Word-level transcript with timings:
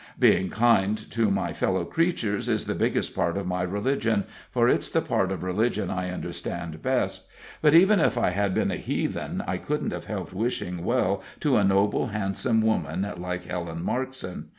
Being 0.17 0.49
kind 0.49 0.97
to 1.11 1.29
my 1.29 1.53
fellow 1.53 1.85
creatures 1.85 2.49
is 2.49 2.65
the 2.65 2.73
biggest 2.73 3.15
part 3.15 3.37
of 3.37 3.45
my 3.45 3.61
religion, 3.61 4.23
for 4.49 4.67
it's 4.67 4.89
the 4.89 4.99
part 4.99 5.31
of 5.31 5.43
religion 5.43 5.91
I 5.91 6.09
understand 6.09 6.81
best; 6.81 7.25
but 7.61 7.75
even 7.75 7.99
if 7.99 8.17
I 8.17 8.31
had 8.31 8.55
been 8.55 8.71
a 8.71 8.77
heathen, 8.77 9.43
I 9.45 9.57
couldn't 9.57 9.93
have 9.93 10.05
helped 10.05 10.33
wishing 10.33 10.83
well 10.83 11.21
to 11.41 11.55
a 11.57 11.63
noble, 11.63 12.07
handsome 12.07 12.61
woman 12.63 13.05
like 13.19 13.45
Helen 13.45 13.83
Markson. 13.85 14.45